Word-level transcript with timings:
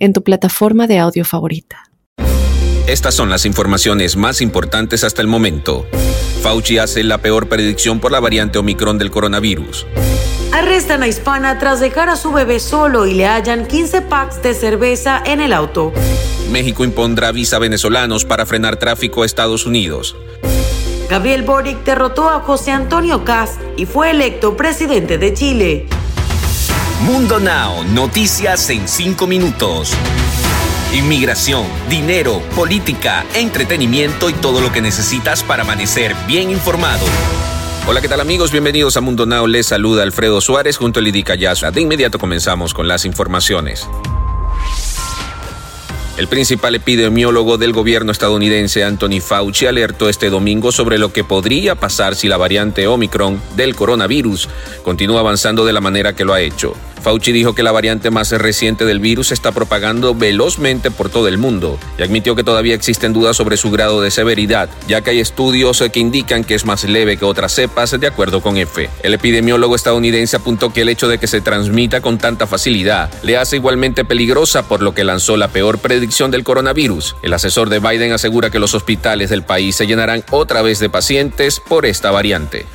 en 0.00 0.12
tu 0.12 0.24
plataforma 0.24 0.88
de 0.88 0.98
audio 0.98 1.24
favorita. 1.24 1.84
Estas 2.88 3.14
son 3.14 3.30
las 3.30 3.46
informaciones 3.46 4.16
más 4.16 4.40
importantes 4.40 5.04
hasta 5.04 5.22
el 5.22 5.28
momento. 5.28 5.86
Fauci 6.42 6.78
hace 6.78 7.04
la 7.04 7.18
peor 7.18 7.48
predicción 7.48 8.00
por 8.00 8.10
la 8.10 8.18
variante 8.18 8.58
Omicron 8.58 8.98
del 8.98 9.12
coronavirus. 9.12 9.86
Arrestan 10.52 11.04
a 11.04 11.06
Hispana 11.06 11.58
tras 11.60 11.78
dejar 11.78 12.08
a 12.08 12.16
su 12.16 12.32
bebé 12.32 12.58
solo 12.58 13.06
y 13.06 13.14
le 13.14 13.26
hallan 13.26 13.66
15 13.66 14.02
packs 14.02 14.42
de 14.42 14.54
cerveza 14.54 15.22
en 15.24 15.40
el 15.40 15.52
auto. 15.52 15.92
México 16.50 16.82
impondrá 16.82 17.30
visa 17.30 17.56
a 17.56 17.58
venezolanos 17.60 18.24
para 18.24 18.46
frenar 18.46 18.76
tráfico 18.76 19.22
a 19.22 19.26
Estados 19.26 19.66
Unidos. 19.66 20.16
Gabriel 21.08 21.42
Boric 21.42 21.84
derrotó 21.84 22.28
a 22.28 22.40
José 22.40 22.72
Antonio 22.72 23.24
Cast 23.24 23.60
y 23.76 23.86
fue 23.86 24.10
electo 24.10 24.56
presidente 24.56 25.18
de 25.18 25.34
Chile. 25.34 25.86
Mundo 27.00 27.40
Now, 27.40 27.82
noticias 27.82 28.68
en 28.68 28.86
5 28.86 29.26
minutos. 29.26 29.90
Inmigración, 30.92 31.64
dinero, 31.88 32.42
política, 32.54 33.24
entretenimiento 33.34 34.28
y 34.28 34.34
todo 34.34 34.60
lo 34.60 34.70
que 34.70 34.82
necesitas 34.82 35.42
para 35.42 35.62
amanecer 35.62 36.14
bien 36.26 36.50
informado. 36.50 37.06
Hola, 37.88 38.02
¿qué 38.02 38.08
tal 38.08 38.20
amigos? 38.20 38.52
Bienvenidos 38.52 38.98
a 38.98 39.00
Mundo 39.00 39.24
Now. 39.24 39.46
Les 39.46 39.68
saluda 39.68 40.02
Alfredo 40.02 40.42
Suárez 40.42 40.76
junto 40.76 41.00
a 41.00 41.02
Lidy 41.02 41.24
Yasla. 41.38 41.70
De 41.70 41.80
inmediato 41.80 42.18
comenzamos 42.18 42.74
con 42.74 42.86
las 42.86 43.06
informaciones. 43.06 43.88
El 46.18 46.28
principal 46.28 46.74
epidemiólogo 46.74 47.56
del 47.56 47.72
gobierno 47.72 48.12
estadounidense, 48.12 48.84
Anthony 48.84 49.22
Fauci, 49.22 49.64
alertó 49.64 50.10
este 50.10 50.28
domingo 50.28 50.70
sobre 50.70 50.98
lo 50.98 51.14
que 51.14 51.24
podría 51.24 51.76
pasar 51.76 52.14
si 52.14 52.28
la 52.28 52.36
variante 52.36 52.86
Omicron 52.86 53.40
del 53.56 53.74
coronavirus 53.74 54.50
continúa 54.82 55.20
avanzando 55.20 55.64
de 55.64 55.72
la 55.72 55.80
manera 55.80 56.14
que 56.14 56.26
lo 56.26 56.34
ha 56.34 56.42
hecho. 56.42 56.74
Fauci 57.00 57.32
dijo 57.32 57.54
que 57.54 57.62
la 57.62 57.72
variante 57.72 58.10
más 58.10 58.30
reciente 58.32 58.84
del 58.84 59.00
virus 59.00 59.32
está 59.32 59.52
propagando 59.52 60.14
velozmente 60.14 60.90
por 60.90 61.10
todo 61.10 61.28
el 61.28 61.38
mundo 61.38 61.78
y 61.98 62.02
admitió 62.02 62.36
que 62.36 62.44
todavía 62.44 62.74
existen 62.74 63.12
dudas 63.12 63.36
sobre 63.36 63.56
su 63.56 63.70
grado 63.70 64.00
de 64.00 64.10
severidad, 64.10 64.68
ya 64.86 65.00
que 65.00 65.10
hay 65.10 65.20
estudios 65.20 65.82
que 65.92 66.00
indican 66.00 66.44
que 66.44 66.54
es 66.54 66.64
más 66.64 66.84
leve 66.84 67.16
que 67.16 67.24
otras 67.24 67.52
cepas, 67.52 67.98
de 67.98 68.06
acuerdo 68.06 68.40
con 68.40 68.56
F. 68.56 68.88
El 69.02 69.14
epidemiólogo 69.14 69.74
estadounidense 69.74 70.36
apuntó 70.36 70.72
que 70.72 70.82
el 70.82 70.88
hecho 70.88 71.08
de 71.08 71.18
que 71.18 71.26
se 71.26 71.40
transmita 71.40 72.00
con 72.00 72.18
tanta 72.18 72.46
facilidad 72.46 73.10
le 73.22 73.36
hace 73.36 73.56
igualmente 73.56 74.04
peligrosa, 74.04 74.68
por 74.68 74.82
lo 74.82 74.94
que 74.94 75.04
lanzó 75.04 75.36
la 75.36 75.48
peor 75.48 75.78
predicción 75.78 76.30
del 76.30 76.44
coronavirus. 76.44 77.16
El 77.22 77.32
asesor 77.32 77.68
de 77.68 77.80
Biden 77.80 78.12
asegura 78.12 78.50
que 78.50 78.58
los 78.58 78.74
hospitales 78.74 79.30
del 79.30 79.42
país 79.42 79.76
se 79.76 79.86
llenarán 79.86 80.24
otra 80.30 80.62
vez 80.62 80.78
de 80.78 80.90
pacientes 80.90 81.60
por 81.60 81.86
esta 81.86 82.10
variante. 82.10 82.66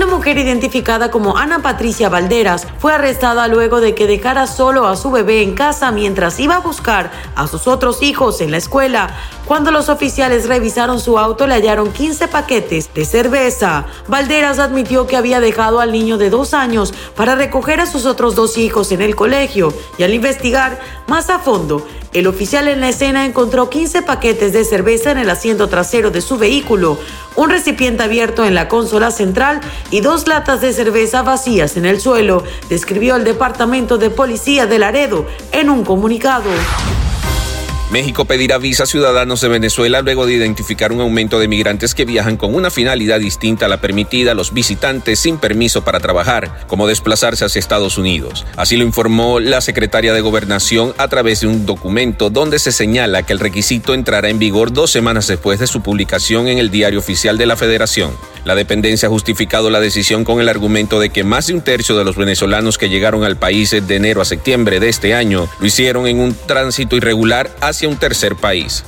Una 0.00 0.16
mujer 0.16 0.38
identificada 0.38 1.10
como 1.10 1.36
Ana 1.36 1.60
Patricia 1.60 2.08
Valderas 2.08 2.66
fue 2.78 2.94
arrestada 2.94 3.48
luego 3.48 3.82
de 3.82 3.94
que 3.94 4.06
dejara 4.06 4.46
solo 4.46 4.86
a 4.86 4.96
su 4.96 5.10
bebé 5.10 5.42
en 5.42 5.52
casa 5.52 5.92
mientras 5.92 6.40
iba 6.40 6.56
a 6.56 6.60
buscar 6.60 7.10
a 7.34 7.46
sus 7.46 7.66
otros 7.66 8.02
hijos 8.02 8.40
en 8.40 8.50
la 8.50 8.56
escuela. 8.56 9.14
Cuando 9.44 9.70
los 9.70 9.90
oficiales 9.90 10.48
revisaron 10.48 11.00
su 11.00 11.18
auto 11.18 11.46
le 11.46 11.52
hallaron 11.52 11.92
15 11.92 12.28
paquetes 12.28 12.94
de 12.94 13.04
cerveza. 13.04 13.84
Valderas 14.08 14.58
admitió 14.58 15.06
que 15.06 15.18
había 15.18 15.38
dejado 15.38 15.80
al 15.80 15.92
niño 15.92 16.16
de 16.16 16.30
dos 16.30 16.54
años 16.54 16.94
para 17.14 17.34
recoger 17.34 17.78
a 17.80 17.86
sus 17.86 18.06
otros 18.06 18.34
dos 18.34 18.56
hijos 18.56 18.92
en 18.92 19.02
el 19.02 19.14
colegio 19.14 19.74
y 19.98 20.04
al 20.04 20.14
investigar 20.14 20.80
más 21.08 21.28
a 21.28 21.40
fondo, 21.40 21.86
el 22.12 22.26
oficial 22.26 22.66
en 22.66 22.80
la 22.80 22.88
escena 22.88 23.24
encontró 23.24 23.70
15 23.70 24.02
paquetes 24.02 24.52
de 24.52 24.64
cerveza 24.64 25.12
en 25.12 25.18
el 25.18 25.30
asiento 25.30 25.68
trasero 25.68 26.10
de 26.10 26.20
su 26.20 26.38
vehículo, 26.38 26.98
un 27.36 27.50
recipiente 27.50 28.02
abierto 28.02 28.44
en 28.44 28.54
la 28.54 28.68
consola 28.68 29.10
central 29.12 29.60
y 29.90 30.00
dos 30.00 30.26
latas 30.26 30.60
de 30.60 30.72
cerveza 30.72 31.22
vacías 31.22 31.76
en 31.76 31.86
el 31.86 32.00
suelo, 32.00 32.42
describió 32.68 33.14
el 33.16 33.24
Departamento 33.24 33.96
de 33.96 34.10
Policía 34.10 34.66
de 34.66 34.80
Laredo 34.80 35.26
en 35.52 35.70
un 35.70 35.84
comunicado. 35.84 36.50
México 37.90 38.24
pedirá 38.24 38.58
visa 38.58 38.84
a 38.84 38.86
ciudadanos 38.86 39.40
de 39.40 39.48
Venezuela 39.48 40.00
luego 40.00 40.24
de 40.24 40.34
identificar 40.34 40.92
un 40.92 41.00
aumento 41.00 41.40
de 41.40 41.48
migrantes 41.48 41.92
que 41.92 42.04
viajan 42.04 42.36
con 42.36 42.54
una 42.54 42.70
finalidad 42.70 43.18
distinta 43.18 43.66
a 43.66 43.68
la 43.68 43.80
permitida 43.80 44.30
a 44.30 44.34
los 44.34 44.54
visitantes 44.54 45.18
sin 45.18 45.38
permiso 45.38 45.82
para 45.82 45.98
trabajar, 45.98 46.66
como 46.68 46.86
desplazarse 46.86 47.44
hacia 47.44 47.58
Estados 47.58 47.98
Unidos. 47.98 48.46
Así 48.54 48.76
lo 48.76 48.84
informó 48.84 49.40
la 49.40 49.60
secretaria 49.60 50.12
de 50.12 50.20
Gobernación 50.20 50.94
a 50.98 51.08
través 51.08 51.40
de 51.40 51.48
un 51.48 51.66
documento 51.66 52.30
donde 52.30 52.60
se 52.60 52.70
señala 52.70 53.24
que 53.24 53.32
el 53.32 53.40
requisito 53.40 53.92
entrará 53.92 54.28
en 54.28 54.38
vigor 54.38 54.72
dos 54.72 54.92
semanas 54.92 55.26
después 55.26 55.58
de 55.58 55.66
su 55.66 55.82
publicación 55.82 56.46
en 56.46 56.58
el 56.58 56.70
Diario 56.70 57.00
Oficial 57.00 57.38
de 57.38 57.46
la 57.46 57.56
Federación. 57.56 58.12
La 58.44 58.54
dependencia 58.54 59.08
ha 59.08 59.10
justificado 59.10 59.70
la 59.70 59.80
decisión 59.80 60.24
con 60.24 60.40
el 60.40 60.48
argumento 60.48 61.00
de 61.00 61.10
que 61.10 61.24
más 61.24 61.46
de 61.46 61.54
un 61.54 61.60
tercio 61.60 61.96
de 61.96 62.04
los 62.04 62.16
venezolanos 62.16 62.78
que 62.78 62.88
llegaron 62.88 63.24
al 63.24 63.36
país 63.36 63.70
de 63.70 63.96
enero 63.96 64.20
a 64.20 64.24
septiembre 64.24 64.80
de 64.80 64.88
este 64.88 65.14
año 65.14 65.48
lo 65.58 65.66
hicieron 65.66 66.06
en 66.06 66.20
un 66.20 66.34
tránsito 66.34 66.96
irregular 66.96 67.50
hacia 67.60 67.88
un 67.88 67.96
tercer 67.96 68.36
país. 68.36 68.84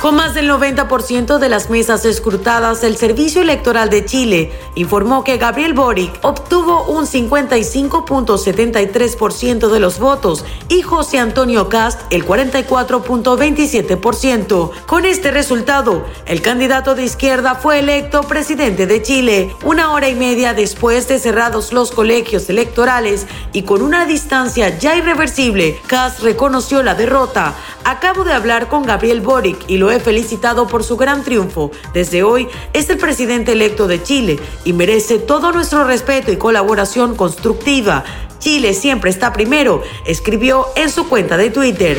Con 0.00 0.14
más 0.14 0.32
del 0.32 0.48
90% 0.48 1.38
de 1.38 1.48
las 1.48 1.70
mesas 1.70 2.04
escrutadas, 2.04 2.84
el 2.84 2.96
Servicio 2.96 3.42
Electoral 3.42 3.90
de 3.90 4.04
Chile 4.04 4.52
informó 4.76 5.24
que 5.24 5.38
Gabriel 5.38 5.74
Boric 5.74 6.20
obtuvo 6.22 6.84
un 6.84 7.04
55.73% 7.04 9.68
de 9.68 9.80
los 9.80 9.98
votos 9.98 10.44
y 10.68 10.82
José 10.82 11.18
Antonio 11.18 11.68
Cast 11.68 12.00
el 12.10 12.24
44.27%. 12.24 14.70
Con 14.86 15.04
este 15.04 15.32
resultado, 15.32 16.04
el 16.26 16.42
candidato 16.42 16.94
de 16.94 17.02
izquierda 17.02 17.56
fue 17.56 17.80
electo 17.80 18.20
presidente 18.20 18.86
de 18.86 19.02
Chile 19.02 19.52
una 19.64 19.90
hora 19.90 20.08
y 20.08 20.14
media 20.14 20.54
después 20.54 21.08
de 21.08 21.18
cerrados 21.18 21.72
los 21.72 21.90
colegios 21.90 22.48
electorales 22.48 23.26
y 23.52 23.62
con 23.62 23.82
una 23.82 24.06
distancia 24.06 24.78
ya 24.78 24.94
irreversible, 24.94 25.76
Cast 25.88 26.20
reconoció 26.20 26.84
la 26.84 26.94
derrota. 26.94 27.56
Acabo 27.82 28.22
de 28.22 28.32
hablar 28.32 28.68
con 28.68 28.84
Gabriel 28.84 29.22
Boric 29.22 29.64
y 29.66 29.78
he 29.90 30.00
felicitado 30.00 30.66
por 30.66 30.84
su 30.84 30.96
gran 30.96 31.24
triunfo. 31.24 31.70
Desde 31.92 32.22
hoy 32.22 32.48
es 32.72 32.90
el 32.90 32.98
presidente 32.98 33.52
electo 33.52 33.86
de 33.86 34.02
Chile 34.02 34.38
y 34.64 34.72
merece 34.72 35.18
todo 35.18 35.52
nuestro 35.52 35.84
respeto 35.84 36.32
y 36.32 36.36
colaboración 36.36 37.14
constructiva. 37.14 38.04
Chile 38.38 38.74
siempre 38.74 39.10
está 39.10 39.32
primero, 39.32 39.82
escribió 40.06 40.66
en 40.76 40.90
su 40.90 41.08
cuenta 41.08 41.36
de 41.36 41.50
Twitter. 41.50 41.98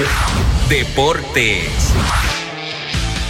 Deportes. 0.69 1.93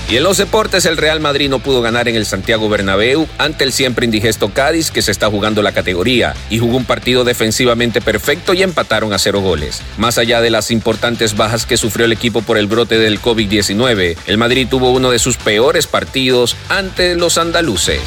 Y 0.09 0.17
en 0.17 0.23
los 0.23 0.37
deportes, 0.37 0.85
el 0.85 0.97
Real 0.97 1.19
Madrid 1.19 1.51
no 1.51 1.59
pudo 1.59 1.83
ganar 1.83 2.07
en 2.07 2.15
el 2.15 2.25
Santiago 2.25 2.67
Bernabéu 2.67 3.27
ante 3.37 3.63
el 3.63 3.71
siempre 3.71 4.05
indigesto 4.05 4.51
Cádiz, 4.51 4.89
que 4.89 5.03
se 5.03 5.11
está 5.11 5.29
jugando 5.29 5.61
la 5.61 5.71
categoría, 5.71 6.33
y 6.49 6.57
jugó 6.57 6.77
un 6.77 6.85
partido 6.85 7.23
defensivamente 7.23 8.01
perfecto 8.01 8.55
y 8.55 8.63
empataron 8.63 9.13
a 9.13 9.19
cero 9.19 9.41
goles. 9.41 9.83
Más 9.97 10.17
allá 10.17 10.41
de 10.41 10.49
las 10.49 10.71
importantes 10.71 11.37
bajas 11.37 11.67
que 11.67 11.77
sufrió 11.77 12.07
el 12.07 12.11
equipo 12.11 12.41
por 12.41 12.57
el 12.57 12.65
brote 12.65 12.97
del 12.97 13.21
COVID-19, 13.21 14.17
el 14.25 14.37
Madrid 14.39 14.67
tuvo 14.67 14.89
uno 14.89 15.11
de 15.11 15.19
sus 15.19 15.37
peores 15.37 15.85
partidos 15.85 16.55
ante 16.69 17.13
los 17.13 17.37
andaluces. 17.37 18.01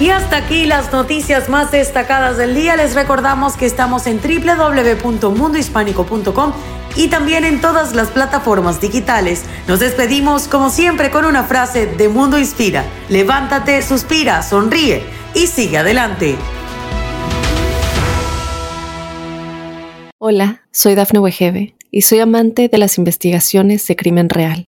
Y 0.00 0.08
hasta 0.08 0.38
aquí 0.38 0.64
las 0.64 0.90
noticias 0.92 1.50
más 1.50 1.70
destacadas 1.72 2.38
del 2.38 2.54
día. 2.54 2.74
Les 2.74 2.94
recordamos 2.94 3.58
que 3.58 3.66
estamos 3.66 4.06
en 4.06 4.18
www.mundohispánico.com 4.18 6.52
y 6.96 7.08
también 7.08 7.44
en 7.44 7.60
todas 7.60 7.94
las 7.94 8.08
plataformas 8.08 8.80
digitales. 8.80 9.44
Nos 9.68 9.80
despedimos 9.80 10.48
como 10.48 10.70
siempre 10.70 11.10
con 11.10 11.26
una 11.26 11.44
frase 11.44 11.84
de 11.84 12.08
Mundo 12.08 12.38
Inspira. 12.38 12.86
Levántate, 13.10 13.82
suspira, 13.82 14.42
sonríe 14.42 15.02
y 15.34 15.46
sigue 15.46 15.76
adelante. 15.76 16.36
Hola, 20.16 20.62
soy 20.72 20.94
Dafne 20.94 21.18
Wegebe 21.18 21.74
y 21.90 22.00
soy 22.02 22.20
amante 22.20 22.68
de 22.68 22.78
las 22.78 22.96
investigaciones 22.96 23.86
de 23.86 23.96
crimen 23.96 24.30
real. 24.30 24.69